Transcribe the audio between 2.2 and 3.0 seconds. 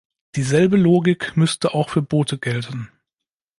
gelten.